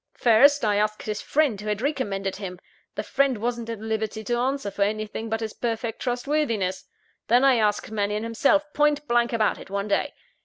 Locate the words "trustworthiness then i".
6.01-7.57